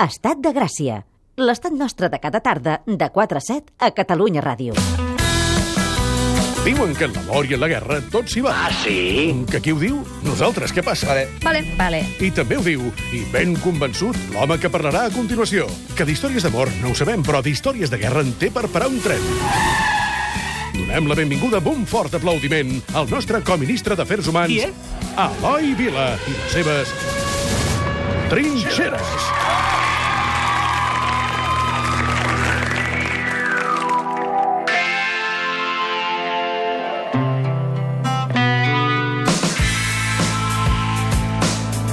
Estat 0.00 0.38
de 0.40 0.54
Gràcia. 0.56 1.02
L'estat 1.36 1.74
nostre 1.76 2.08
de 2.08 2.18
cada 2.20 2.40
tarda, 2.40 2.78
de 2.86 3.08
4 3.12 3.36
a 3.36 3.42
7, 3.44 3.74
a 3.84 3.90
Catalunya 3.92 4.40
Ràdio. 4.40 4.72
Diuen 6.64 6.92
que 6.96 7.04
en 7.04 7.12
l'amor 7.16 7.44
i 7.48 7.56
en 7.56 7.60
la 7.60 7.68
guerra 7.68 7.98
tot 8.12 8.28
s'hi 8.32 8.40
va. 8.44 8.52
Ah, 8.66 8.70
sí? 8.82 9.32
Que 9.50 9.60
qui 9.64 9.72
ho 9.72 9.78
diu? 9.80 9.98
Nosaltres, 10.24 10.72
què 10.76 10.84
passa? 10.84 11.08
Vale. 11.10 11.26
Vale, 11.44 11.62
vale. 11.76 12.00
I 12.20 12.30
també 12.36 12.56
ho 12.56 12.64
diu, 12.64 12.86
i 13.16 13.22
ben 13.32 13.52
convençut, 13.60 14.16
l'home 14.32 14.56
que 14.60 14.72
parlarà 14.72 15.06
a 15.08 15.12
continuació. 15.12 15.68
Que 15.96 16.08
d'històries 16.08 16.44
d'amor 16.48 16.72
no 16.80 16.92
ho 16.92 16.96
sabem, 16.96 17.24
però 17.24 17.40
d'històries 17.44 17.92
de 17.92 18.00
guerra 18.00 18.24
en 18.24 18.32
té 18.40 18.48
per 18.52 18.68
parar 18.72 18.88
un 18.92 19.00
tren. 19.04 19.24
Donem 20.76 21.08
la 21.12 21.16
benvinguda 21.18 21.60
amb 21.60 21.72
un 21.74 21.84
fort 21.88 22.16
aplaudiment 22.16 22.72
al 22.96 23.08
nostre 23.12 23.42
coministre 23.44 23.96
d'Afers 24.00 24.32
Humans, 24.32 24.52
Qui 24.52 24.64
és? 24.64 24.96
Eloi 25.26 25.74
Vila, 25.76 26.14
i 26.24 26.36
les 26.38 26.56
seves 26.56 26.96
trinxeres. 28.32 29.79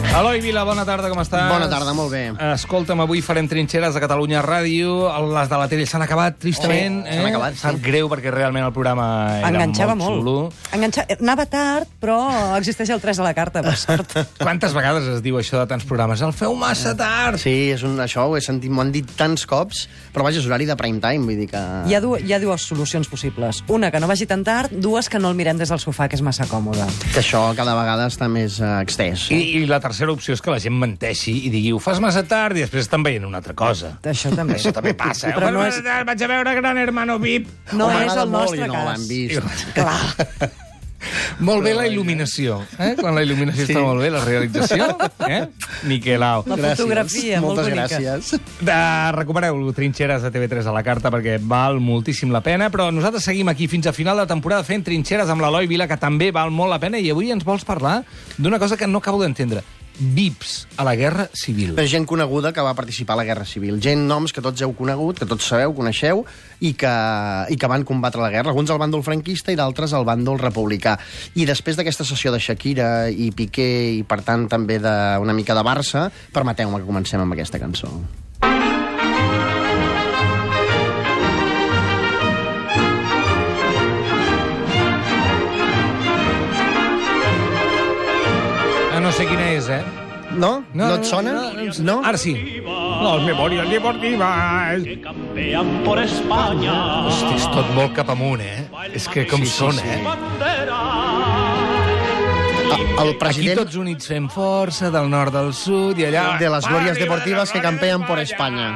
Eloi 0.08 0.40
Vila, 0.42 0.64
bona 0.66 0.82
tarda, 0.82 1.12
com 1.12 1.20
estàs? 1.22 1.46
Bona 1.52 1.68
tarda, 1.70 1.92
molt 1.94 2.10
bé. 2.10 2.22
Escolta'm, 2.56 3.04
avui 3.04 3.20
farem 3.22 3.46
trinxeres 3.50 3.94
a 3.94 4.02
Catalunya 4.02 4.40
Ràdio. 4.42 4.96
Les 5.30 5.50
de 5.52 5.58
la 5.62 5.68
tele 5.70 5.84
s'han 5.86 6.02
acabat, 6.02 6.40
tristament. 6.42 7.04
Sí, 7.06 7.18
s'han 7.20 7.28
acabat, 7.30 7.54
sí. 7.54 7.62
Sap 7.62 7.78
greu, 7.86 8.08
perquè 8.10 8.32
realment 8.34 8.66
el 8.66 8.72
programa 8.74 9.06
era 9.38 9.52
Enganxava 9.52 9.94
molt, 10.00 10.16
molt. 10.16 10.24
xulo. 10.24 10.74
Enganxa... 10.74 11.06
Anava 11.20 11.46
tard, 11.52 11.92
però 12.02 12.16
existeix 12.58 12.90
el 12.96 13.02
3 13.04 13.22
a 13.22 13.28
la 13.28 13.34
carta, 13.38 13.62
per 13.62 13.76
sort. 13.78 14.16
Quantes 14.42 14.74
vegades 14.74 15.06
es 15.18 15.22
diu 15.26 15.38
això 15.38 15.60
de 15.62 15.68
tants 15.70 15.86
programes? 15.86 16.24
El 16.26 16.34
feu 16.34 16.56
massa 16.58 16.96
tard! 16.98 17.38
Sí, 17.44 17.54
és 17.76 17.86
un, 17.86 18.00
això 18.02 18.26
ho 18.26 18.34
he 18.40 18.42
sentit, 18.42 18.74
m'ho 18.74 18.82
han 18.88 18.96
dit 18.96 19.14
tants 19.20 19.46
cops, 19.46 19.84
però 20.16 20.26
vaja, 20.26 20.42
és 20.42 20.50
horari 20.50 20.66
de 20.66 20.80
prime 20.82 21.04
time, 21.04 21.28
vull 21.30 21.38
dir 21.44 21.50
que... 21.54 21.62
Hi 21.92 21.98
ha, 22.00 22.02
du 22.02 22.16
hi 22.18 22.34
ha 22.34 22.42
dues 22.42 22.66
solucions 22.66 23.06
possibles. 23.12 23.62
Una, 23.70 23.92
que 23.94 24.02
no 24.02 24.10
vagi 24.10 24.26
tan 24.26 24.42
tard, 24.48 24.74
dues, 24.74 25.12
que 25.14 25.22
no 25.22 25.30
el 25.30 25.38
mirem 25.38 25.62
des 25.62 25.70
del 25.70 25.84
sofà, 25.84 26.10
que 26.10 26.18
és 26.18 26.26
massa 26.26 26.50
còmode. 26.50 26.90
que 27.14 27.22
això 27.22 27.46
cada 27.60 27.78
vegada 27.78 28.10
està 28.10 28.32
més 28.32 28.58
uh, 28.64 28.80
extès. 28.82 29.30
I, 29.36 29.62
I 29.62 29.66
la 29.70 29.78
tercera 29.84 29.97
opció 30.06 30.36
és 30.38 30.42
que 30.42 30.52
la 30.54 30.60
gent 30.62 30.76
menteixi 30.78 31.34
i 31.48 31.50
digui 31.50 31.72
ho 31.74 31.80
fas 31.82 32.00
massa 32.04 32.22
tard 32.28 32.58
i 32.58 32.62
després 32.66 32.86
estan 32.86 33.02
veient 33.04 33.26
una 33.26 33.42
altra 33.42 33.56
cosa. 33.58 33.96
Això 34.04 34.30
també. 34.36 34.60
Això 34.60 34.72
també 34.76 34.94
passa. 34.94 35.34
Però 35.34 35.50
no 35.52 35.66
és, 35.66 35.82
Vaig 35.82 36.24
a 36.24 36.28
veure 36.28 36.54
Gran 36.62 36.78
Hermano 36.78 37.18
VIP. 37.20 37.50
no 37.74 37.90
és 37.98 38.14
el 38.14 38.30
nostre 38.32 38.68
no 38.68 38.74
cas. 38.74 39.08
vist. 39.08 39.42
Clar. 39.74 40.54
Molt 41.40 41.64
bé 41.64 41.74
la 41.78 41.86
il·luminació. 41.88 42.58
Eh? 42.82 42.96
Quan 42.98 43.14
la 43.16 43.22
il·luminació 43.22 43.68
sí. 43.68 43.74
està 43.74 43.84
molt 43.84 44.02
bé, 44.02 44.10
la 44.14 44.24
realització. 44.26 44.88
Eh? 45.28 45.42
Niquelau. 45.90 46.44
La 46.48 46.56
fotografia, 46.56 47.42
molt 47.44 47.58
Moltes 47.58 47.68
bonica. 47.68 48.00
gràcies. 48.00 48.42
De, 48.64 48.78
recupereu 49.16 49.60
Trinxeres 49.76 50.24
de 50.24 50.32
TV3 50.32 50.70
a 50.72 50.74
la 50.76 50.84
carta 50.86 51.12
perquè 51.14 51.36
val 51.44 51.82
moltíssim 51.84 52.32
la 52.32 52.42
pena, 52.46 52.70
però 52.74 52.88
nosaltres 52.96 53.28
seguim 53.28 53.50
aquí 53.52 53.68
fins 53.68 53.90
a 53.90 53.94
final 53.94 54.18
de 54.22 54.28
temporada 54.30 54.64
fent 54.68 54.86
trinxeres 54.88 55.30
amb 55.30 55.44
l'Eloi 55.44 55.68
Vila, 55.68 55.88
que 55.90 56.00
també 56.00 56.32
val 56.32 56.54
molt 56.56 56.72
la 56.72 56.80
pena, 56.80 57.00
i 57.00 57.12
avui 57.12 57.34
ens 57.36 57.46
vols 57.48 57.66
parlar 57.68 58.00
d'una 58.38 58.60
cosa 58.60 58.78
que 58.80 58.88
no 58.88 59.04
acabo 59.04 59.22
d'entendre. 59.22 59.66
VIPs 60.00 60.68
a 60.78 60.86
la 60.88 60.96
Guerra 60.96 61.28
Civil. 61.34 61.74
És 61.80 61.90
gent 61.92 62.06
coneguda 62.10 62.52
que 62.54 62.64
va 62.64 62.76
participar 62.78 63.16
a 63.16 63.22
la 63.22 63.26
Guerra 63.28 63.46
Civil. 63.50 63.80
Gent, 63.84 64.06
noms 64.10 64.34
que 64.34 64.44
tots 64.46 64.62
heu 64.62 64.76
conegut, 64.78 65.20
que 65.22 65.30
tots 65.30 65.48
sabeu, 65.50 65.74
coneixeu, 65.78 66.24
i 66.60 66.74
que, 66.78 66.94
i 67.54 67.58
que 67.58 67.72
van 67.72 67.86
combatre 67.88 68.22
la 68.22 68.32
guerra. 68.34 68.54
Alguns 68.54 68.74
al 68.74 68.82
bàndol 68.82 69.06
franquista 69.06 69.54
i 69.54 69.60
d'altres 69.60 69.96
al 69.98 70.06
bàndol 70.08 70.42
republicà. 70.42 70.98
I 71.36 71.48
després 71.50 71.80
d'aquesta 71.80 72.06
sessió 72.08 72.34
de 72.34 72.42
Shakira 72.44 73.10
i 73.10 73.32
Piqué, 73.36 73.72
i 73.98 74.06
per 74.08 74.22
tant 74.28 74.48
també 74.52 74.80
d'una 74.84 75.38
mica 75.38 75.58
de 75.58 75.66
Barça, 75.66 76.08
permeteu-me 76.34 76.82
que 76.82 76.90
comencem 76.90 77.24
amb 77.24 77.38
aquesta 77.38 77.62
cançó. 77.62 77.92
Sé 89.18 89.26
quina 89.26 89.48
és, 89.56 89.68
eh? 89.74 89.82
No? 90.38 90.60
No, 90.76 90.88
no 90.90 90.96
et 91.00 91.08
sona? 91.08 91.34
No? 91.82 92.02
Ara 92.06 92.20
sí. 92.22 92.34
Les 92.36 93.24
memòries 93.26 93.70
deportives. 93.72 94.86
Campean 95.06 95.72
por 95.86 96.02
España. 96.04 96.76
Hosti, 97.08 97.34
és 97.40 97.48
tot 97.56 97.72
molt 97.78 97.96
cap 97.98 98.12
amunt, 98.14 98.44
eh? 98.44 98.68
És 98.94 99.08
que 99.10 99.26
com 99.30 99.42
Sí, 99.42 99.50
sí, 99.50 99.56
són, 99.64 99.80
sí. 99.80 99.88
eh? 99.88 100.02
Bandera. 100.06 100.82
El 102.98 103.12
Aquí 103.14 103.18
president 103.22 103.60
tots 103.62 103.78
units 103.78 104.10
fem 104.10 104.26
força, 104.30 104.90
del 104.94 105.10
nord 105.10 105.36
al 105.38 105.52
sud, 105.54 105.98
i 106.02 106.08
allà... 106.10 106.32
de 106.42 106.50
les 106.50 106.66
glòries 106.68 106.98
deportives 107.00 107.54
que 107.54 107.62
campean 107.64 108.06
por 108.10 108.20
España. 108.20 108.72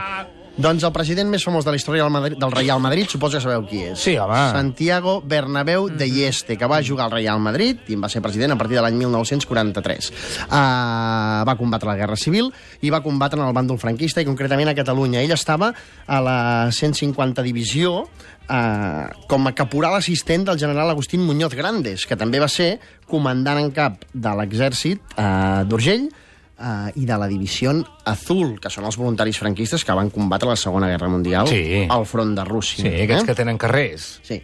Doncs 0.61 0.83
el 0.85 0.91
president 0.93 1.29
més 1.31 1.41
famós 1.41 1.65
de 1.65 1.71
la 1.73 1.77
història 1.79 2.03
del, 2.03 2.11
Madrid, 2.13 2.37
del 2.37 2.51
Real 2.53 2.81
Madrid, 2.83 3.07
suposo 3.09 3.39
que 3.39 3.41
sabeu 3.41 3.63
qui 3.65 3.79
és. 3.89 3.97
Sí, 3.97 4.13
home. 4.21 4.37
Santiago 4.53 5.15
Bernabéu 5.25 5.87
de 5.89 6.05
Ieste, 6.05 6.57
que 6.59 6.69
va 6.69 6.83
jugar 6.85 7.07
al 7.07 7.15
Real 7.15 7.41
Madrid 7.41 7.89
i 7.89 7.97
en 7.97 8.03
va 8.05 8.09
ser 8.13 8.21
president 8.21 8.53
a 8.53 8.57
partir 8.59 8.77
de 8.77 8.83
l'any 8.85 8.99
1943. 8.99 10.11
Uh, 10.45 10.51
va 11.49 11.57
combatre 11.57 11.89
la 11.89 11.97
Guerra 11.97 12.19
Civil 12.19 12.51
i 12.85 12.93
va 12.93 13.01
combatre 13.01 13.41
en 13.41 13.47
el 13.47 13.57
bàndol 13.57 13.81
franquista 13.81 14.21
i 14.21 14.27
concretament 14.27 14.69
a 14.69 14.77
Catalunya. 14.77 15.23
Ell 15.25 15.33
estava 15.33 15.71
a 16.05 16.21
la 16.21 16.39
150 16.69 17.41
divisió 17.47 18.03
uh, 18.05 19.05
com 19.31 19.49
a 19.49 19.57
caporal 19.57 19.97
assistent 19.97 20.45
del 20.45 20.61
general 20.61 20.93
Agustín 20.93 21.25
Muñoz 21.25 21.57
Grandes, 21.57 22.05
que 22.05 22.19
també 22.19 22.43
va 22.43 22.51
ser 22.51 22.75
comandant 23.09 23.63
en 23.63 23.73
cap 23.73 24.05
de 24.13 24.35
l'exèrcit 24.37 25.01
uh, 25.17 25.63
d'Urgell 25.65 26.11
uh, 26.61 26.91
i 26.95 27.05
de 27.09 27.17
la 27.17 27.27
divisió 27.27 27.73
Azul, 28.05 28.59
que 28.61 28.69
són 28.69 28.85
els 28.85 28.97
voluntaris 28.97 29.37
franquistes 29.41 29.83
que 29.85 29.93
van 29.97 30.09
combatre 30.13 30.49
la 30.49 30.55
Segona 30.55 30.87
Guerra 30.93 31.09
Mundial 31.09 31.47
Sí. 31.49 31.87
al 31.89 32.05
front 32.05 32.35
de 32.37 32.45
Rússia. 32.45 32.85
Sí, 32.85 33.01
aquests 33.03 33.25
que 33.25 33.35
tenen 33.35 33.57
carrers. 33.57 34.19
Sí, 34.23 34.41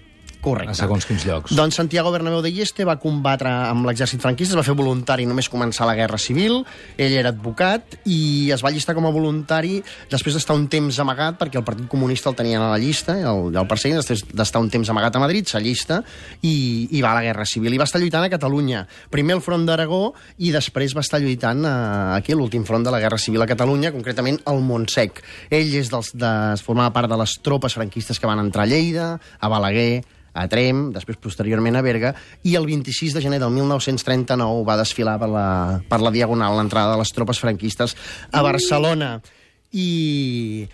correcte. 0.47 0.73
A 0.73 0.79
segons 0.79 1.07
quins 1.07 1.25
llocs. 1.27 1.53
Doncs 1.57 1.77
Santiago 1.79 2.11
Bernabéu 2.13 2.41
de 2.45 2.51
Ieste 2.53 2.85
va 2.87 2.97
combatre 3.01 3.51
amb 3.67 3.87
l'exèrcit 3.87 4.21
franquista, 4.23 4.55
es 4.55 4.59
va 4.59 4.65
fer 4.65 4.75
voluntari 4.77 5.27
només 5.29 5.49
començar 5.51 5.87
la 5.89 5.95
Guerra 5.97 6.19
Civil, 6.21 6.61
ell 6.97 7.15
era 7.19 7.33
advocat 7.33 7.97
i 8.05 8.49
es 8.55 8.63
va 8.63 8.71
llistar 8.73 8.95
com 8.97 9.07
a 9.09 9.13
voluntari 9.13 9.81
després 10.11 10.37
d'estar 10.37 10.55
un 10.57 10.67
temps 10.71 10.99
amagat, 11.03 11.37
perquè 11.39 11.59
el 11.59 11.65
Partit 11.67 11.89
Comunista 11.91 12.31
el 12.31 12.37
tenien 12.39 12.63
a 12.63 12.71
la 12.73 12.79
llista, 12.81 13.17
el, 13.19 13.51
el 13.53 13.69
perseguien, 13.69 14.01
després 14.01 14.23
d'estar 14.31 14.61
un 14.63 14.71
temps 14.73 14.89
amagat 14.93 15.17
a 15.17 15.23
Madrid, 15.23 15.47
s'allista 15.49 16.01
i, 16.41 16.87
i 16.91 17.03
va 17.03 17.13
a 17.13 17.19
la 17.19 17.25
Guerra 17.25 17.47
Civil. 17.49 17.73
I 17.73 17.81
va 17.81 17.87
estar 17.89 18.01
lluitant 18.01 18.25
a 18.25 18.31
Catalunya, 18.33 18.85
primer 19.13 19.37
al 19.37 19.43
front 19.45 19.67
d'Aragó 19.67 20.01
i 20.43 20.51
després 20.55 20.95
va 20.97 21.05
estar 21.05 21.21
lluitant 21.23 21.65
a, 21.67 21.75
aquí 22.17 22.33
a 22.33 22.39
l'últim 22.39 22.65
front 22.67 22.85
de 22.85 22.93
la 22.93 23.01
Guerra 23.03 23.19
Civil 23.21 23.43
a 23.43 23.49
Catalunya, 23.49 23.93
concretament 23.95 24.39
al 24.49 24.61
Montsec. 24.65 25.23
Ell 25.53 25.73
és 25.79 25.91
dels, 25.93 26.13
de, 26.17 26.33
formava 26.63 26.93
part 26.95 27.11
de 27.11 27.19
les 27.19 27.37
tropes 27.43 27.77
franquistes 27.77 28.19
que 28.19 28.29
van 28.29 28.43
entrar 28.43 28.67
a 28.67 28.71
Lleida, 28.71 29.09
a 29.39 29.51
Balaguer, 29.51 30.03
a 30.37 30.45
Trem, 30.51 30.87
després 30.93 31.19
posteriorment 31.21 31.79
a 31.79 31.83
Berga, 31.85 32.13
i 32.45 32.55
el 32.59 32.67
26 32.69 33.17
de 33.17 33.23
gener 33.25 33.41
del 33.41 33.53
1939 33.55 34.65
va 34.67 34.77
desfilar 34.79 35.17
per 35.21 35.31
la, 35.33 35.47
per 35.89 36.01
la 36.03 36.13
Diagonal 36.13 36.59
l'entrada 36.59 36.93
de 36.93 37.01
les 37.01 37.13
tropes 37.15 37.41
franquistes 37.41 37.97
a 38.31 38.43
Barcelona. 38.45 39.17
I, 39.73 40.67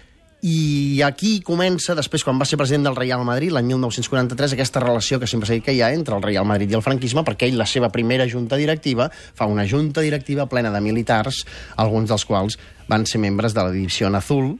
i 0.43 0.99
aquí 1.07 1.37
comença, 1.45 1.95
després, 1.95 2.25
quan 2.27 2.39
va 2.41 2.47
ser 2.49 2.59
president 2.59 2.89
del 2.89 2.97
Real 2.99 3.23
Madrid, 3.23 3.53
l'any 3.55 3.71
1943, 3.71 4.57
aquesta 4.57 4.83
relació 4.83 5.21
que 5.21 5.29
sempre 5.31 5.47
s'ha 5.47 5.55
dit 5.55 5.65
que 5.65 5.75
hi 5.75 5.79
ha 5.79 5.93
entre 5.95 6.17
el 6.19 6.25
Real 6.25 6.47
Madrid 6.49 6.73
i 6.73 6.77
el 6.77 6.83
franquisme, 6.83 7.23
perquè 7.23 7.47
ell, 7.47 7.59
la 7.61 7.69
seva 7.69 7.87
primera 7.95 8.27
junta 8.29 8.59
directiva, 8.59 9.07
fa 9.09 9.47
una 9.47 9.63
junta 9.69 10.03
directiva 10.03 10.49
plena 10.51 10.73
de 10.75 10.83
militars, 10.83 11.45
alguns 11.79 12.11
dels 12.11 12.27
quals 12.27 12.59
van 12.91 13.07
ser 13.07 13.23
membres 13.23 13.55
de 13.55 13.63
la 13.63 13.71
divisió 13.71 14.11
Azul, 14.13 14.57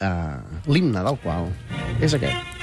eh, 0.00 0.12
l'himne 0.66 1.04
del 1.04 1.20
qual 1.20 1.52
és 2.00 2.16
aquest. 2.16 2.57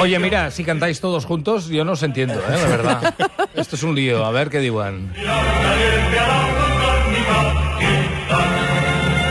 Oye, 0.00 0.18
mira, 0.18 0.50
si 0.50 0.64
cantáis 0.64 1.00
todos 1.00 1.26
juntos, 1.26 1.68
yo 1.68 1.84
no 1.84 1.92
os 1.92 2.02
entiendo, 2.02 2.34
¿eh? 2.34 2.56
La 2.56 2.68
verdad. 2.68 3.14
Esto 3.54 3.76
es 3.76 3.82
un 3.82 3.94
lío. 3.94 4.24
A 4.24 4.30
ver 4.30 4.48
qué 4.48 4.60
diuen. 4.60 5.12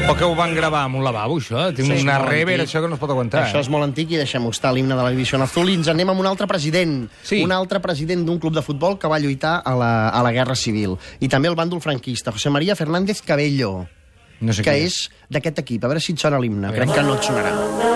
O 0.09 0.15
que 0.17 0.25
ho 0.25 0.33
van 0.33 0.55
gravar 0.57 0.83
amb 0.87 0.97
un 0.97 1.03
lavabo, 1.05 1.37
això? 1.37 1.67
Tinc 1.75 1.91
és 1.93 2.01
una 2.01 2.17
rever, 2.23 2.55
antic. 2.57 2.67
això 2.67 2.81
que 2.81 2.89
no 2.89 2.97
es 2.97 3.01
pot 3.01 3.11
aguantar. 3.13 3.43
Això 3.45 3.61
és 3.61 3.69
molt 3.69 3.85
antic 3.85 4.09
i 4.15 4.17
deixem-ho 4.17 4.49
estar, 4.49 4.71
l'himne 4.73 4.95
de 4.97 5.03
la 5.05 5.11
divisió 5.13 5.37
azul. 5.43 5.69
I 5.69 5.77
ens 5.77 5.87
anem 5.87 6.09
amb 6.09 6.23
un 6.23 6.25
altre 6.25 6.47
president. 6.49 7.07
Sí. 7.21 7.43
Un 7.45 7.53
altre 7.53 7.79
president 7.79 8.25
d'un 8.25 8.39
club 8.39 8.55
de 8.55 8.63
futbol 8.65 8.97
que 8.97 9.07
va 9.07 9.19
lluitar 9.19 9.61
a 9.63 9.75
la, 9.75 10.09
a 10.09 10.23
la 10.25 10.31
Guerra 10.33 10.55
Civil. 10.55 10.97
I 11.19 11.29
també 11.29 11.47
el 11.47 11.55
bàndol 11.55 11.81
franquista, 11.81 12.31
José 12.31 12.49
María 12.49 12.75
Fernández 12.75 13.21
Cabello, 13.21 13.87
No 14.41 14.53
sé 14.53 14.63
que 14.63 14.71
qui 14.71 14.87
és 14.87 15.09
d'aquest 15.29 15.59
equip. 15.59 15.83
A 15.83 15.91
veure 15.91 15.99
si 15.99 16.13
et 16.15 16.19
sona 16.19 16.39
l'himne. 16.39 16.71
Crec 16.73 16.95
que 16.95 17.03
no 17.03 17.15
et 17.19 17.23
sonarà. 17.27 17.88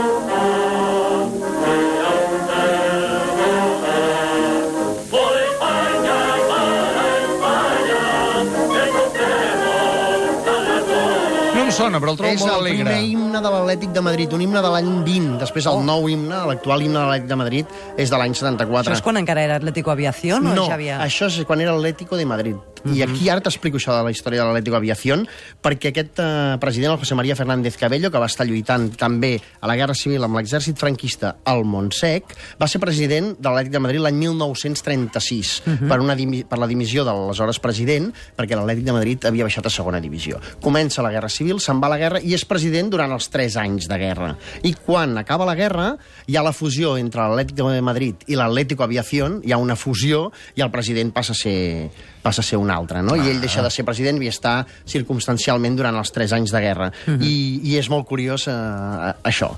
Sona, 11.74 12.00
però 12.04 12.14
el 12.14 12.20
trobo 12.20 12.34
és 12.34 12.44
molt 12.44 12.54
el 12.54 12.62
alegre. 12.62 12.86
primer 12.86 13.02
himne 13.10 13.42
de 13.44 13.54
l'Atlètic 13.54 13.94
de 13.96 14.04
Madrid, 14.06 14.34
un 14.34 14.46
himne 14.46 14.62
de 14.66 14.74
l'any 14.76 14.92
20. 15.06 15.40
Després 15.42 15.70
el 15.72 15.82
nou 15.88 16.08
himne, 16.10 16.44
l'actual 16.50 16.86
himne 16.86 17.00
de 17.00 17.06
l'Atlètic 17.08 17.32
de 17.32 17.40
Madrid, 17.44 17.74
és 17.98 18.14
de 18.14 18.22
l'any 18.22 18.38
74. 18.38 18.84
Això 18.84 19.00
és 19.00 19.06
quan 19.06 19.20
encara 19.22 19.44
era 19.44 19.58
Atlético 19.62 19.92
Aviación 19.92 20.48
o 20.48 20.56
no, 20.56 20.68
ja 20.70 20.78
havia... 20.78 21.02
això 21.04 21.32
és 21.32 21.42
quan 21.50 21.62
era 21.62 21.74
l'Atlético 21.76 22.20
de 22.20 22.26
Madrid. 22.30 22.73
I 22.86 22.90
Mhm. 22.90 23.02
aquí 23.04 23.30
ara 23.30 23.42
t'explico 23.42 23.78
això 23.78 23.96
de 23.98 24.04
la 24.04 24.12
història 24.12 24.42
de 24.42 24.48
l'Atlético 24.48 24.76
Aviación, 24.76 25.28
perquè 25.62 25.90
aquest 25.90 26.20
eh, 26.20 26.58
president, 26.60 26.94
el 26.94 27.00
José 27.00 27.16
María 27.16 27.36
Fernández 27.36 27.78
Cabello, 27.78 28.12
que 28.12 28.18
va 28.18 28.26
estar 28.26 28.46
lluitant 28.46 28.96
també 28.98 29.42
a 29.62 29.68
la 29.68 29.76
Guerra 29.76 29.94
Civil 29.96 30.24
amb 30.24 30.36
l'exèrcit 30.36 30.78
franquista 30.78 31.38
al 31.46 31.64
Montsec, 31.66 32.26
va 32.62 32.68
ser 32.68 32.80
president 32.82 33.38
de 33.40 33.50
l'Atlètic 33.50 33.72
de 33.72 33.80
Madrid 33.80 34.02
l'any 34.02 34.16
1936 34.16 35.64
Mhm. 35.66 35.88
per, 35.88 36.00
una 36.00 36.16
per 36.50 36.60
la 36.60 36.68
dimissió 36.68 37.04
de 37.04 37.12
l'aleshores 37.12 37.60
president, 37.60 38.14
perquè 38.38 38.56
l'Atlètic 38.56 38.84
de 38.84 38.94
Madrid 38.94 39.26
havia 39.26 39.44
baixat 39.44 39.66
a 39.66 39.70
segona 39.70 40.00
divisió. 40.00 40.40
Comença 40.62 41.02
la 41.02 41.12
Guerra 41.12 41.30
Civil, 41.30 41.60
se'n 41.60 41.80
va 41.82 41.88
a 41.88 41.90
la 41.92 41.98
guerra 41.98 42.20
i 42.22 42.34
és 42.34 42.46
president 42.46 42.90
durant 42.90 43.12
els 43.12 43.30
3 43.30 43.56
anys 43.58 43.88
de 43.88 43.98
guerra. 43.98 44.36
I 44.64 44.74
quan 44.74 45.18
acaba 45.18 45.46
la 45.46 45.56
guerra, 45.56 45.98
hi 46.28 46.36
ha 46.36 46.44
la 46.44 46.54
fusió 46.54 46.98
entre 46.98 47.22
l'Atlètic 47.22 47.56
de 47.56 47.82
Madrid 47.82 48.16
i 48.28 48.36
l'Atlético 48.36 48.84
Aviación, 48.84 49.42
hi 49.44 49.52
ha 49.52 49.58
una 49.58 49.76
fusió 49.76 50.32
i 50.56 50.62
el 50.62 50.72
president 50.72 51.14
passa 51.14 51.34
a 51.34 51.36
ser 51.36 51.90
passa 52.24 52.40
a 52.40 52.44
ser 52.44 52.58
un 52.58 52.72
altre, 52.76 53.02
no? 53.06 53.16
I 53.16 53.30
ell 53.32 53.42
deixa 53.44 53.62
de 53.66 53.70
ser 53.74 53.86
president 53.88 54.20
i 54.24 54.30
està 54.32 54.62
circumstancialment 54.90 55.76
durant 55.80 55.96
els 56.00 56.12
3 56.16 56.34
anys 56.40 56.54
de 56.54 56.62
guerra. 56.64 56.92
I, 57.20 57.34
I 57.64 57.78
és 57.80 57.90
molt 57.94 58.08
curiós 58.10 58.48
eh, 58.52 59.14
això. 59.30 59.52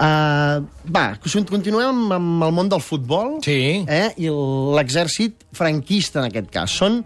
Uh, 0.00 0.62
va, 0.88 1.10
continuem 1.20 1.90
amb, 1.90 2.12
amb 2.16 2.44
el 2.46 2.52
món 2.56 2.70
del 2.72 2.80
futbol 2.80 3.34
Sí. 3.44 3.84
eh? 3.84 4.14
i 4.16 4.30
l'exèrcit 4.32 5.44
franquista 5.52 6.22
en 6.22 6.30
aquest 6.30 6.48
cas. 6.54 6.72
Són 6.72 7.02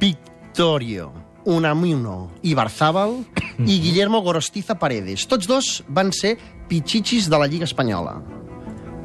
Victorio, 0.00 1.12
Unamuno 1.46 2.32
i 2.42 2.54
Barzábal 2.58 3.20
i 3.62 3.78
Guillermo 3.84 4.20
Gorostiza 4.22 4.74
Paredes. 4.80 5.28
Tots 5.30 5.46
dos 5.46 5.68
van 5.88 6.10
ser 6.12 6.34
pitxichis 6.66 7.28
de 7.30 7.38
la 7.38 7.46
Lliga 7.46 7.68
Espanyola, 7.68 8.16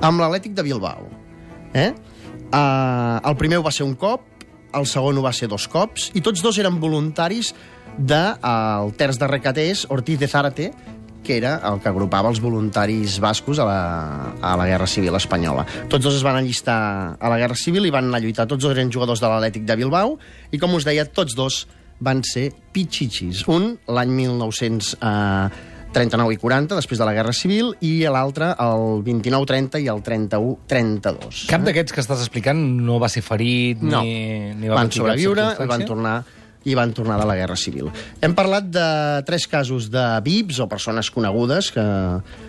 amb 0.02 0.24
l'Atlètic 0.24 0.56
de 0.58 0.66
Bilbao. 0.66 1.06
Eh? 1.78 1.92
Uh, 2.52 3.22
el 3.30 3.38
primer 3.40 3.62
va 3.64 3.72
ser 3.72 3.86
un 3.86 3.94
cop, 3.96 4.26
el 4.73 4.88
segon 4.88 5.19
ho 5.19 5.25
va 5.25 5.33
ser 5.35 5.50
dos 5.51 5.68
cops, 5.71 6.09
i 6.15 6.23
tots 6.23 6.44
dos 6.44 6.57
eren 6.62 6.79
voluntaris 6.81 7.53
del 7.97 8.07
de, 8.07 8.23
uh, 8.39 8.91
terç 8.97 9.19
de 9.19 9.27
recatés 9.27 9.85
Ortiz 9.89 10.19
de 10.19 10.27
Zárate, 10.27 10.71
que 11.23 11.38
era 11.38 11.59
el 11.69 11.79
que 11.81 11.89
agrupava 11.89 12.31
els 12.31 12.41
voluntaris 12.41 13.19
bascos 13.21 13.59
a 13.59 13.65
la, 13.68 13.81
a 14.41 14.56
la 14.57 14.65
Guerra 14.65 14.88
Civil 14.88 15.15
Espanyola. 15.15 15.65
Tots 15.89 16.03
dos 16.03 16.18
es 16.18 16.23
van 16.25 16.39
allistar 16.39 17.18
a 17.19 17.29
la 17.29 17.38
Guerra 17.38 17.57
Civil 17.59 17.85
i 17.85 17.94
van 17.94 18.09
anar 18.09 18.21
a 18.21 18.23
lluitar. 18.23 18.47
Tots 18.50 18.63
dos 18.63 18.73
eren 18.73 18.91
jugadors 18.91 19.21
de 19.21 19.29
l'Atlètic 19.29 19.68
de 19.68 19.77
Bilbao 19.77 20.18
i, 20.50 20.57
com 20.57 20.73
us 20.73 20.88
deia, 20.88 21.06
tots 21.06 21.38
dos 21.38 21.68
van 22.01 22.23
ser 22.25 22.50
pitxichis. 22.73 23.45
Un 23.47 23.75
l'any 23.88 24.15
1939 25.92 26.34
i 26.34 26.38
40, 26.40 26.76
després 26.80 27.00
de 27.00 27.06
la 27.08 27.14
Guerra 27.14 27.34
Civil, 27.36 27.74
i 27.84 27.94
l'altre 28.08 28.54
el 28.64 29.02
29-30 29.04 29.82
i 29.84 29.90
el 29.92 30.02
31-32. 30.06 31.46
Cap 31.52 31.66
d'aquests 31.68 31.96
que 31.96 32.04
estàs 32.04 32.22
explicant 32.24 32.60
no 32.86 33.00
va 33.02 33.10
ser 33.12 33.24
ferit 33.26 33.82
No. 33.84 34.02
ni, 34.04 34.54
ni 34.56 34.70
va 34.72 34.80
van 34.82 34.92
sobreviure 34.92 35.52
i 35.60 35.68
van 35.68 35.86
tornar 35.86 36.22
i 36.62 36.76
van 36.78 36.92
tornar 36.94 37.16
de 37.18 37.26
la 37.26 37.34
Guerra 37.34 37.56
Civil. 37.58 37.88
Hem 38.22 38.36
parlat 38.38 38.68
de 38.70 38.84
tres 39.26 39.48
casos 39.50 39.88
de 39.90 40.04
VIPs 40.22 40.60
o 40.62 40.68
persones 40.70 41.10
conegudes 41.10 41.72
que, 41.74 41.82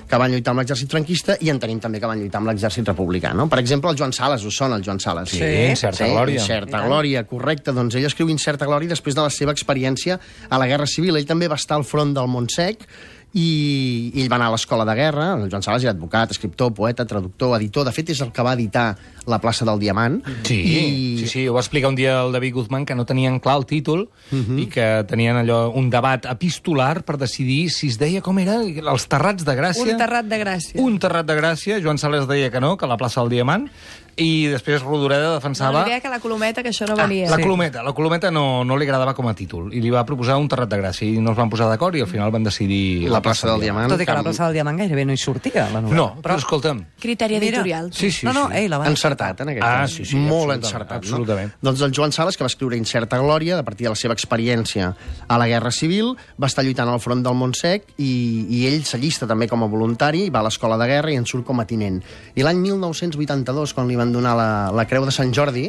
que 0.04 0.18
van 0.20 0.34
lluitar 0.34 0.52
amb 0.52 0.60
l'exèrcit 0.60 0.92
franquista 0.92 1.38
i 1.40 1.48
en 1.48 1.56
tenim 1.58 1.80
també 1.80 1.96
que 1.96 2.10
van 2.10 2.20
lluitar 2.20 2.42
amb 2.42 2.50
l'exèrcit 2.52 2.84
republicà. 2.92 3.32
No? 3.32 3.46
Per 3.48 3.56
exemple, 3.62 3.88
el 3.88 3.96
Joan 3.96 4.12
Sales, 4.12 4.44
us 4.44 4.58
sona 4.60 4.76
el 4.76 4.84
Joan 4.84 5.00
Sales? 5.00 5.32
Sí, 5.32 5.40
Incerta 5.70 6.10
Glòria. 6.12 6.42
Incerta 6.44 6.84
Glòria, 6.84 7.24
correcte. 7.24 7.72
Doncs 7.72 7.96
ell 7.96 8.04
escriu 8.10 8.28
Incerta 8.28 8.68
Glòria 8.68 8.92
després 8.92 9.16
de 9.16 9.24
la 9.24 9.32
seva 9.32 9.56
experiència 9.56 10.20
a 10.50 10.60
la 10.60 10.68
Guerra 10.68 10.84
Civil. 10.86 11.16
Ell 11.16 11.26
també 11.32 11.48
va 11.48 11.56
estar 11.56 11.80
al 11.80 11.88
front 11.88 12.12
del 12.12 12.28
Montsec 12.28 12.84
i, 13.34 14.10
i 14.14 14.20
ell 14.22 14.28
va 14.30 14.36
anar 14.36 14.50
a 14.50 14.52
l'escola 14.54 14.84
de 14.84 14.94
guerra, 14.98 15.30
el 15.38 15.48
Joan 15.50 15.62
Sales 15.64 15.84
era 15.86 15.92
advocat, 15.94 16.30
escriptor, 16.34 16.72
poeta, 16.76 17.06
traductor, 17.08 17.54
editor, 17.58 17.86
de 17.88 17.92
fet 17.96 18.10
és 18.12 18.20
el 18.20 18.32
que 18.32 18.44
va 18.44 18.52
editar 18.58 18.90
La 19.30 19.38
plaça 19.38 19.62
del 19.64 19.78
Diamant. 19.78 20.16
Sí, 20.42 20.56
I... 20.58 21.18
sí, 21.20 21.26
sí, 21.30 21.42
ho 21.48 21.54
va 21.54 21.60
explicar 21.62 21.88
un 21.92 21.94
dia 21.94 22.16
el 22.24 22.32
David 22.34 22.54
Guzmán, 22.56 22.84
que 22.84 22.96
no 22.98 23.04
tenien 23.06 23.38
clar 23.40 23.56
el 23.60 23.66
títol 23.66 24.08
Mhm. 24.32 24.58
i 24.58 24.66
que 24.66 24.86
tenien 25.08 25.36
allò 25.36 25.70
un 25.76 25.90
debat 25.90 26.24
epistolar 26.26 27.02
per 27.04 27.18
decidir 27.20 27.70
si 27.70 27.88
es 27.92 27.98
deia 28.00 28.22
com 28.24 28.38
era 28.40 28.56
els 28.64 29.06
terrats 29.08 29.44
de 29.44 29.54
Gràcia. 29.54 29.84
Un 29.92 29.98
terrat 30.00 30.26
de 30.26 30.38
gràcia. 30.40 30.80
Un 30.80 30.98
terrat 30.98 31.26
de 31.26 31.36
Gràcia, 31.36 31.80
Joan 31.82 31.98
Sales 31.98 32.26
deia 32.26 32.50
que 32.50 32.60
no, 32.60 32.76
que 32.76 32.86
la 32.88 32.96
plaça 32.96 33.20
del 33.20 33.30
Diamant, 33.30 33.68
i 34.16 34.46
després 34.52 34.82
Rodoreda 34.82 35.28
No, 35.30 35.34
defensava... 35.38 35.84
li 35.84 35.90
deia 35.90 36.00
que 36.02 36.08
la 36.12 36.18
colometa, 36.20 36.62
que 36.62 36.68
això 36.70 36.86
no 36.86 36.94
Ah, 36.98 37.02
valia. 37.06 37.30
la 37.30 37.38
Colometa. 37.38 37.82
La 37.82 37.92
Colometa 37.92 38.30
no, 38.30 38.62
no 38.64 38.76
li 38.76 38.84
agradava 38.84 39.14
com 39.14 39.26
a 39.28 39.34
títol 39.34 39.72
i 39.72 39.80
li 39.80 39.90
va 39.90 40.04
proposar 40.04 40.36
un 40.36 40.48
terrat 40.48 40.68
de 40.68 40.76
Gràcia 40.80 41.06
i 41.08 41.18
no 41.20 41.32
es 41.32 41.36
van 41.38 41.48
posar 41.48 41.68
d'acord 41.70 41.96
i 41.96 42.02
al 42.02 42.06
final 42.10 42.30
van 42.30 42.44
decidir 42.44 43.08
La 43.08 43.22
plaça 43.22 43.48
del 43.48 43.60
Diamant. 43.60 43.88
Tot 43.88 44.00
i 44.00 44.06
que 44.06 44.12
la 44.12 44.22
plaça 44.22 44.44
del 44.44 44.54
Diamant 44.58 44.76
gairebé 44.76 45.04
no 45.06 45.12
hi 45.12 45.16
sortia, 45.16 45.68
la 45.72 45.80
novel·la. 45.80 45.96
No, 45.96 46.06
però 46.22 46.36
escolta'm, 46.36 46.84
Criteri 47.00 47.38
Mira. 47.40 47.46
editorial. 47.62 47.92
sí, 47.92 48.10
sí, 48.10 48.26
no, 48.26 48.32
no, 48.34 48.48
sí. 48.50 48.56
ei, 48.60 48.68
la 48.68 48.78
van 48.78 48.88
encertat, 48.92 49.40
en 49.40 49.48
aquest 49.54 49.64
Ah, 49.66 49.80
cas. 49.82 49.90
sí, 49.92 50.04
sí, 50.04 50.16
Molt 50.16 50.52
absolutament, 50.52 50.64
encertat, 50.64 50.96
absolutament. 50.98 51.52
no? 51.62 51.70
Doncs 51.70 51.80
el 51.82 51.92
Joan 51.94 52.12
Sales, 52.12 52.36
que 52.36 52.44
va 52.44 52.48
escriure 52.52 52.76
Incerta 52.76 53.18
Glòria, 53.18 53.58
a 53.58 53.62
partir 53.62 53.86
de 53.86 53.90
la 53.90 53.96
seva 53.96 54.12
experiència 54.14 54.94
a 55.28 55.38
la 55.38 55.46
Guerra 55.48 55.70
Civil, 55.70 56.12
va 56.40 56.46
estar 56.48 56.62
lluitant 56.64 56.88
al 56.88 57.00
front 57.00 57.22
del 57.24 57.34
Montsec 57.34 57.84
i, 57.98 58.46
i 58.50 58.66
ell 58.66 58.84
s'allista 58.84 59.26
també 59.26 59.48
com 59.48 59.62
a 59.62 59.66
voluntari, 59.66 60.28
va 60.30 60.40
a 60.40 60.42
l'escola 60.42 60.76
de 60.76 60.86
guerra 60.86 61.12
i 61.12 61.16
en 61.16 61.24
surt 61.26 61.44
com 61.46 61.60
a 61.60 61.64
tinent. 61.66 62.02
I 62.36 62.42
l'any 62.42 62.58
1982, 62.60 63.72
quan 63.74 63.88
li 63.88 63.96
van 64.02 64.12
donar 64.14 64.34
la, 64.38 64.50
la 64.74 64.86
Creu 64.90 65.06
de 65.06 65.14
Sant 65.14 65.32
Jordi, 65.34 65.68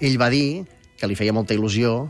ell 0.00 0.16
va 0.20 0.30
dir 0.32 0.64
que 0.98 1.06
li 1.06 1.16
feia 1.18 1.34
molta 1.36 1.54
il·lusió 1.54 2.08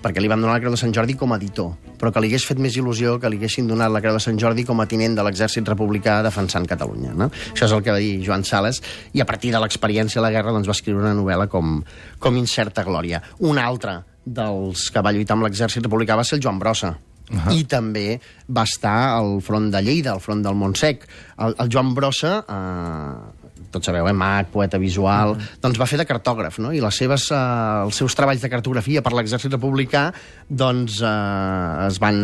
perquè 0.00 0.22
li 0.22 0.30
van 0.32 0.40
donar 0.40 0.54
la 0.56 0.62
Creu 0.62 0.72
de 0.72 0.80
Sant 0.80 0.94
Jordi 0.96 1.12
com 1.18 1.34
a 1.34 1.36
editor, 1.36 1.74
però 2.00 2.08
que 2.12 2.22
li 2.24 2.30
hagués 2.30 2.46
fet 2.48 2.60
més 2.62 2.76
il·lusió 2.80 3.18
que 3.20 3.28
li 3.28 3.36
haguessin 3.36 3.68
donat 3.68 3.92
la 3.92 4.00
Creu 4.00 4.16
de 4.16 4.22
Sant 4.24 4.38
Jordi 4.40 4.64
com 4.68 4.80
a 4.80 4.86
tinent 4.88 5.18
de 5.18 5.24
l'exèrcit 5.26 5.66
republicà 5.68 6.20
defensant 6.24 6.64
Catalunya. 6.68 7.12
No? 7.12 7.28
Això 7.52 7.68
és 7.68 7.74
el 7.76 7.84
que 7.84 7.92
va 7.92 8.00
dir 8.00 8.22
Joan 8.24 8.46
Sales, 8.48 8.80
i 9.12 9.20
a 9.20 9.28
partir 9.28 9.52
de 9.52 9.60
l'experiència 9.60 10.22
a 10.22 10.24
la 10.24 10.32
guerra 10.32 10.54
doncs, 10.56 10.70
va 10.70 10.76
escriure 10.78 11.04
una 11.04 11.12
novel·la 11.18 11.50
com, 11.52 11.82
com 12.18 12.40
Incerta 12.40 12.86
Glòria. 12.86 13.20
Un 13.44 13.60
altre 13.60 13.98
dels 14.24 14.88
que 14.92 15.04
va 15.04 15.12
lluitar 15.12 15.36
amb 15.36 15.48
l'exèrcit 15.48 15.84
republicà 15.84 16.16
va 16.16 16.24
ser 16.24 16.38
el 16.38 16.44
Joan 16.48 16.60
Brossa, 16.62 16.96
Uh 17.30 17.36
-huh. 17.38 17.52
i 17.54 17.62
també 17.62 18.20
va 18.48 18.64
estar 18.64 19.14
al 19.14 19.40
front 19.40 19.70
de 19.70 19.80
Lleida, 19.80 20.10
al 20.10 20.20
front 20.20 20.42
del 20.42 20.56
Montsec. 20.56 21.06
El, 21.38 21.54
el 21.58 21.68
Joan 21.70 21.94
Brossa, 21.94 22.44
eh, 22.48 23.39
tots 23.70 23.86
sabeu, 23.90 24.08
eh, 24.10 24.16
mag, 24.16 24.50
poeta 24.52 24.78
visual, 24.82 25.36
doncs 25.62 25.80
va 25.80 25.88
fer 25.90 26.00
de 26.00 26.06
cartògraf, 26.08 26.58
no? 26.62 26.74
I 26.74 26.82
les 26.82 27.00
seves, 27.02 27.30
eh, 27.30 27.40
els 27.86 28.02
seus 28.02 28.16
treballs 28.18 28.42
de 28.42 28.50
cartografia 28.52 29.02
per 29.02 29.14
l'exèrcit 29.16 29.52
republicà 29.54 30.10
doncs 30.48 31.00
eh, 31.02 31.86
es 31.86 31.98
van, 32.02 32.20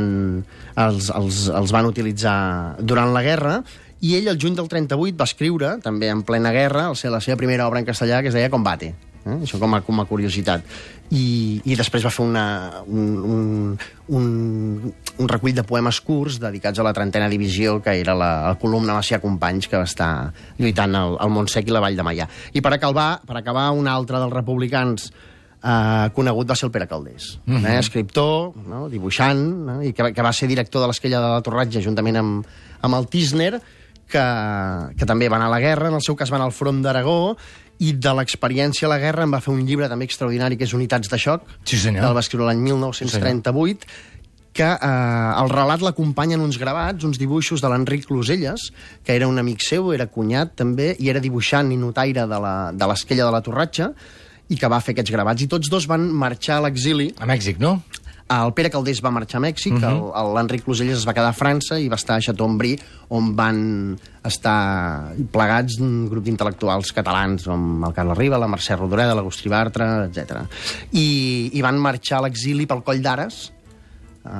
els, 0.74 1.10
els, 1.10 1.42
els 1.48 1.74
van 1.74 1.90
utilitzar 1.90 2.38
durant 2.80 3.14
la 3.14 3.24
guerra 3.26 3.60
i 4.00 4.16
ell, 4.18 4.28
el 4.28 4.38
juny 4.40 4.56
del 4.58 4.68
38, 4.68 5.16
va 5.16 5.24
escriure, 5.24 5.76
també 5.82 6.10
en 6.12 6.22
plena 6.26 6.52
guerra, 6.52 6.90
la 6.92 7.20
seva 7.24 7.40
primera 7.40 7.66
obra 7.66 7.80
en 7.80 7.88
castellà, 7.88 8.20
que 8.20 8.28
es 8.28 8.36
deia 8.36 8.52
Combate. 8.52 8.92
Eh? 9.26 9.42
Això 9.42 9.58
com 9.62 9.74
a, 9.74 9.82
com 9.84 10.00
a 10.00 10.06
curiositat. 10.08 10.64
I, 11.10 11.60
I 11.64 11.76
després 11.78 12.06
va 12.06 12.14
fer 12.14 12.24
una, 12.24 12.46
un, 12.86 13.04
un, 13.26 13.44
un, 14.16 14.26
un 15.18 15.30
recull 15.30 15.54
de 15.54 15.66
poemes 15.66 16.00
curts 16.06 16.40
dedicats 16.42 16.80
a 16.80 16.86
la 16.86 16.94
trentena 16.96 17.28
divisió, 17.32 17.80
que 17.82 17.98
era 18.00 18.14
la, 18.14 18.32
la 18.48 18.56
columna 18.62 18.96
Macià 18.96 19.20
Companys, 19.22 19.70
que 19.70 19.78
va 19.78 19.86
estar 19.86 20.10
lluitant 20.58 20.94
al, 20.98 21.16
al 21.20 21.32
Montsec 21.34 21.68
i 21.68 21.74
la 21.74 21.84
Vall 21.84 21.98
de 21.98 22.06
Maià. 22.06 22.28
I 22.54 22.64
per 22.64 22.76
acabar, 22.78 23.10
per 23.26 23.40
acabar 23.42 23.70
un 23.74 23.90
altre 23.90 24.22
dels 24.22 24.34
republicans 24.34 25.10
eh, 25.62 26.10
conegut 26.14 26.50
va 26.50 26.56
ser 26.58 26.68
el 26.68 26.74
Pere 26.74 26.86
Caldés, 26.86 27.38
mm 27.44 27.56
-hmm. 27.56 27.70
eh, 27.70 27.78
escriptor, 27.78 28.52
no? 28.66 28.88
dibuixant, 28.88 29.42
no? 29.66 29.82
i 29.82 29.92
que, 29.92 30.12
que 30.12 30.22
va 30.22 30.32
ser 30.32 30.48
director 30.48 30.82
de 30.82 30.88
l'Esquella 30.88 31.20
de 31.20 31.28
la 31.28 31.42
Torratja 31.42 31.80
juntament 31.80 32.16
amb, 32.16 32.46
amb 32.80 32.94
el 32.94 33.06
Tisner, 33.08 33.60
que, 34.06 34.24
que 34.96 35.06
també 35.06 35.28
va 35.28 35.36
anar 35.36 35.48
a 35.48 35.50
la 35.50 35.60
guerra, 35.60 35.88
en 35.88 35.94
el 35.94 36.02
seu 36.02 36.14
cas 36.14 36.30
va 36.30 36.36
anar 36.36 36.46
al 36.46 36.52
front 36.52 36.82
d'Aragó, 36.82 37.36
i 37.78 37.92
de 37.92 38.12
l'experiència 38.16 38.86
a 38.86 38.90
la 38.90 38.98
guerra 38.98 39.24
en 39.24 39.32
va 39.34 39.40
fer 39.44 39.52
un 39.52 39.64
llibre 39.66 39.88
també 39.88 40.04
extraordinari 40.08 40.56
que 40.56 40.64
és 40.64 40.72
Unitats 40.72 41.08
de 41.12 41.18
xoc, 41.18 41.42
Sí, 41.64 41.76
senyor. 41.76 42.02
que 42.02 42.08
el 42.08 42.14
va 42.16 42.20
escriure 42.24 42.46
l'any 42.46 42.62
1938, 42.64 43.86
que 44.56 44.64
eh, 44.64 45.32
el 45.42 45.50
relat 45.52 45.82
l'acompanyen 45.84 46.40
uns 46.40 46.56
gravats, 46.58 47.04
uns 47.04 47.18
dibuixos 47.20 47.60
de 47.60 47.68
l'Enric 47.68 48.06
Closelles, 48.08 48.70
que 49.04 49.12
era 49.14 49.28
un 49.28 49.38
amic 49.38 49.60
seu, 49.60 49.92
era 49.92 50.06
cunyat 50.06 50.54
també, 50.56 50.94
i 50.98 51.10
era 51.12 51.20
dibuixant 51.20 51.70
i 51.72 51.76
notaire 51.76 52.24
de 52.26 52.38
la- 52.40 52.72
de 52.72 52.86
l'Esquella 52.88 53.26
de 53.26 53.32
la 53.32 53.42
Torratxa, 53.42 53.90
i 54.48 54.56
que 54.56 54.68
va 54.70 54.80
fer 54.80 54.94
aquests 54.94 55.10
gravats. 55.12 55.42
I 55.42 55.48
tots 55.50 55.68
dos 55.68 55.86
van 55.90 56.08
marxar 56.10 56.56
a 56.56 56.60
l'exili 56.62 57.12
A 57.18 57.26
Mèxic, 57.26 57.58
no? 57.58 57.82
El 58.26 58.52
Pere 58.58 58.70
Caldés 58.74 58.98
va 59.04 59.12
marxar 59.14 59.38
a 59.38 59.44
Mèxic, 59.44 59.76
uh 59.76 59.80
-huh. 59.80 60.34
l'Enric 60.34 60.64
Closelles 60.64 60.98
es 60.98 61.06
va 61.06 61.14
quedar 61.14 61.28
a 61.28 61.32
França 61.32 61.78
i 61.78 61.88
va 61.88 61.94
estar 61.94 62.16
a 62.16 62.20
Chateaubriand, 62.20 62.82
on 63.08 63.36
van 63.36 63.98
estar 64.24 65.12
plegats 65.30 65.78
un 65.78 66.08
grup 66.08 66.24
d'intel·lectuals 66.24 66.92
catalans, 66.92 67.44
com 67.44 67.84
el 67.84 67.92
Carles 67.92 68.18
Riba, 68.18 68.38
la 68.38 68.48
Mercè 68.48 68.76
Rodoreda, 68.76 69.14
l'Agustí 69.14 69.48
Bartra, 69.48 70.06
etc. 70.06 70.42
I, 70.92 71.50
I 71.52 71.62
van 71.62 71.78
marxar 71.78 72.18
a 72.18 72.22
l'exili 72.22 72.66
pel 72.66 72.82
Coll 72.82 73.00
d'Ares, 73.00 73.52
eh, 74.24 74.30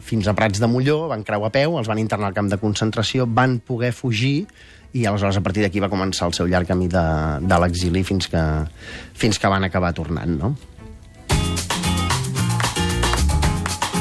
fins 0.00 0.26
a 0.26 0.34
Prats 0.34 0.60
de 0.60 0.66
Molló, 0.66 1.08
van 1.08 1.22
creuar 1.22 1.48
a 1.48 1.50
peu, 1.50 1.78
els 1.78 1.88
van 1.88 1.98
internar 1.98 2.28
al 2.28 2.34
camp 2.34 2.50
de 2.50 2.58
concentració, 2.58 3.26
van 3.26 3.60
poder 3.60 3.92
fugir 3.92 4.46
i 4.92 5.06
aleshores 5.06 5.36
a 5.36 5.40
partir 5.40 5.62
d'aquí 5.62 5.80
va 5.80 5.88
començar 5.88 6.26
el 6.26 6.34
seu 6.34 6.48
llarg 6.50 6.66
camí 6.66 6.88
de, 6.88 7.04
de 7.40 7.58
l'exili 7.62 8.02
fins 8.02 8.26
que, 8.28 8.42
fins 9.14 9.38
que 9.38 9.48
van 9.48 9.64
acabar 9.64 9.92
tornant, 9.94 10.36
no? 10.36 10.56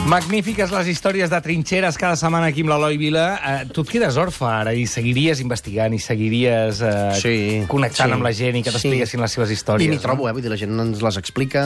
Magnífiques 0.08 0.72
les 0.74 0.88
històries 0.90 1.30
de 1.30 1.38
trinxeres 1.44 1.98
cada 2.02 2.16
setmana 2.18 2.48
aquí 2.50 2.64
amb 2.64 2.72
l'Eloi 2.72 2.96
Vila. 2.98 3.26
Eh, 3.46 3.66
tu 3.70 3.84
et 3.86 3.90
quedes 3.92 4.16
orfe 4.18 4.42
ara 4.48 4.72
i 4.74 4.88
seguiries 4.90 5.38
investigant 5.44 5.94
i 5.94 6.00
seguiries 6.02 6.80
eh, 6.82 6.94
Sí, 7.20 7.34
connectant 7.70 8.10
sí. 8.10 8.16
amb 8.16 8.26
la 8.26 8.32
gent 8.34 8.58
i 8.58 8.64
que 8.66 8.72
Sí. 8.72 8.78
t'expliquessin 8.80 9.22
les 9.22 9.36
seves 9.38 9.52
històries. 9.54 9.86
I 9.86 9.90
m'hi 9.92 10.00
trobo, 10.02 10.26
eh? 10.28 10.32
Vull 10.34 10.42
dir, 10.42 10.50
la 10.50 10.58
gent 10.58 10.74
ens 10.82 11.04
les 11.06 11.18
explica, 11.22 11.62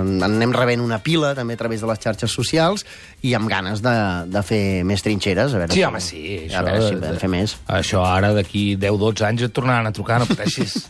en 0.00 0.22
anem 0.24 0.54
rebent 0.56 0.80
una 0.80 1.00
pila 1.04 1.34
també 1.36 1.52
a 1.52 1.60
través 1.60 1.82
de 1.84 1.86
les 1.90 2.00
xarxes 2.00 2.32
socials 2.32 2.86
i 3.22 3.34
amb 3.36 3.50
ganes 3.50 3.82
de, 3.84 3.94
de 4.32 4.42
fer 4.42 4.62
més 4.88 5.02
trinxeres. 5.04 5.52
A 5.52 5.58
veure 5.60 5.72
Sí, 5.74 5.80
si- 5.80 5.84
home, 5.84 6.00
sí. 6.00 6.24
A 6.56 6.62
veure 6.62 6.80
si 6.88 6.94
podem 6.96 7.18
fer 7.20 7.28
més. 7.28 7.58
Això 7.68 8.06
ara, 8.08 8.32
d'aquí 8.32 8.76
10-12 8.80 9.20
anys, 9.28 9.42
et 9.50 9.52
tornaran 9.52 9.86
a 9.86 9.92
trucar, 9.92 10.20
no 10.20 10.26
pateixis. 10.30 10.86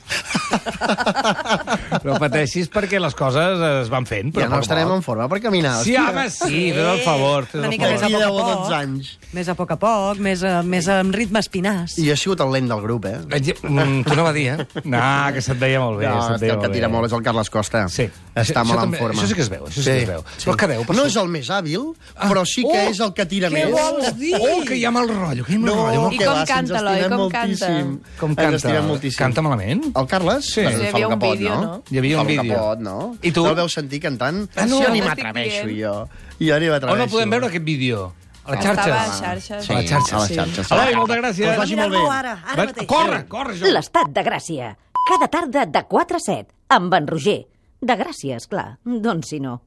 no 2.06 2.14
pateixis 2.22 2.70
perquè 2.70 3.00
les 3.02 3.14
coses 3.18 3.58
es 3.82 3.90
van 3.90 4.06
fent. 4.06 4.30
Però 4.36 4.46
Ja 4.46 4.54
no 4.54 4.60
estarem 4.62 4.92
en 4.94 5.02
forma 5.02 5.26
per 5.28 5.40
caminar. 5.42 5.80
Sí, 5.82 5.96
hòstia. 5.96 6.10
home, 6.14 6.30
sí, 6.30 6.72
fes 6.76 6.92
el 6.92 7.00
favor. 7.04 7.46
Fes 7.46 7.60
Una 7.60 7.68
mica 7.72 7.88
més 7.90 8.02
a 8.02 8.06
poc 8.06 8.14
a 8.14 8.18
10 8.18 8.28
o 8.30 8.36
poc. 8.36 8.60
12 8.66 8.74
anys. 8.76 9.10
Més 9.32 9.48
a 9.48 9.54
poc 9.58 9.70
a 9.72 9.76
poc, 9.80 10.18
més, 10.22 10.42
a, 10.46 10.62
més 10.62 10.88
amb 10.92 11.14
ritme 11.14 11.40
espinàs. 11.40 11.96
I 11.98 12.06
jo 12.06 12.12
he 12.14 12.16
sigut 12.20 12.40
el 12.44 12.52
lent 12.52 12.68
del 12.70 12.80
grup, 12.84 13.04
eh? 13.06 13.16
Eh, 13.30 13.54
Mm, 13.66 14.02
tu 14.04 14.14
no 14.14 14.24
va 14.24 14.32
dir, 14.32 14.48
eh? 14.54 14.66
No, 14.84 15.00
que 15.34 15.40
se't 15.42 15.58
deia 15.60 15.80
molt 15.80 15.98
bé. 16.00 16.06
No, 16.08 16.20
se't 16.28 16.40
deia 16.40 16.54
el 16.54 16.60
que 16.60 16.68
tira 16.70 16.86
bé. 16.88 16.92
molt 16.94 17.06
és 17.06 17.12
el 17.16 17.22
Carles 17.22 17.50
Costa. 17.50 17.88
Sí. 17.88 18.04
Està 18.36 18.60
Això- 18.60 18.64
molt 18.66 18.78
això 18.78 18.84
en 18.84 18.90
també- 18.90 18.98
forma. 18.98 19.20
això 19.22 19.26
sí 19.28 19.34
que 19.34 19.42
es 19.42 19.48
veu, 19.50 19.64
això 19.66 19.80
sí 19.82 19.84
que 19.90 20.02
es 20.02 20.08
veu. 20.08 20.22
Però 20.44 20.56
què 20.56 20.68
veu, 20.68 20.84
per 20.86 20.96
No 20.96 21.04
és 21.06 21.16
el 21.16 21.28
més 21.28 21.48
hàbil, 21.50 21.86
però 22.20 22.44
sí 22.46 22.62
que 22.62 22.86
Oh, 22.86 22.90
és 22.90 23.00
el 23.00 23.12
que 23.14 23.24
tira 23.26 23.48
Què 23.48 23.52
més. 23.52 23.70
vols 23.72 24.16
dir? 24.18 24.34
Oh, 24.40 24.64
que 24.66 24.76
hi 24.76 24.84
ha 24.84 24.90
mal 24.90 25.08
rotllo, 25.08 25.44
que 25.44 25.52
hi 25.52 25.56
ha 25.56 25.58
mal 25.58 25.74
rotllo. 25.74 26.02
No, 26.02 26.12
I 26.12 26.18
que 26.18 26.24
com 26.26 26.38
si 26.40 26.52
canta, 26.52 26.78
Eloi, 26.78 27.00
com 27.08 27.30
canta? 27.30 27.68
moltíssim. 27.68 28.00
Com 28.20 28.30
Ens 28.36 28.62
canta? 28.62 28.82
moltíssim. 28.82 29.18
Canta 29.18 29.42
malament? 29.42 29.84
El 29.96 30.06
Carles? 30.06 30.44
Sí. 30.44 30.60
Sí, 30.66 30.82
hi 30.82 30.86
havia 30.92 31.08
un 31.08 31.18
que 31.18 31.30
vídeo, 31.32 31.54
no? 31.60 31.82
Hi 31.90 31.98
havia 31.98 32.20
un 32.20 32.26
que 32.26 32.38
vídeo. 32.40 32.76
no? 32.80 33.16
I 33.22 33.32
tu? 33.32 33.42
No 33.44 33.50
el 33.50 33.56
veus 33.56 33.72
sentir 33.72 34.00
cantant? 34.00 34.48
Ah, 34.56 34.66
no, 34.66 34.82
jo 34.82 34.90
ni 34.92 35.00
m'atreveixo, 35.02 35.68
jo. 35.70 36.08
Jo 36.38 36.54
ni 36.60 36.68
m'atreveixo. 36.68 36.94
On 36.94 37.00
el 37.02 37.10
podem 37.10 37.30
veure, 37.30 37.46
aquest 37.46 37.64
vídeo? 37.64 38.12
A 38.46 38.52
les 38.52 38.60
Estava 38.60 38.82
a 38.82 38.84
xarxes? 38.84 39.20
xarxes. 39.20 39.66
Sí, 39.66 39.72
A 39.72 39.76
les 39.80 39.90
xarxes. 39.90 40.12
a 40.12 40.18
les 40.18 40.28
Sí. 40.28 40.34
xarxes. 40.36 40.70
Eloi, 40.70 40.94
moltes 40.96 41.16
gràcies. 41.16 41.46
Pues 41.46 41.58
vagi 41.58 41.76
molt 41.76 41.90
bé. 41.90 41.98
Ara, 42.10 42.32
ara 42.46 42.56
Va, 42.56 42.64
mateix. 42.66 42.86
Corre, 42.86 43.26
corre, 43.28 43.56
jo. 43.58 43.66
L'estat 43.66 44.08
de 44.10 44.22
Gràcia. 44.22 44.76
Cada 45.08 45.28
tarda 45.28 45.66
de 45.66 45.82
4 45.84 46.16
a 46.16 46.20
7, 46.20 46.48
amb 46.68 46.94
en 46.94 47.06
Roger. 47.08 47.46
De 47.80 47.94
Gràcia, 47.94 48.36
és 48.36 48.46
clar. 48.46 48.78
Doncs 48.84 49.28
si 49.28 49.40
no. 49.40 49.60